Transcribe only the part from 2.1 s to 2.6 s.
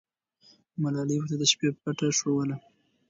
ښووله.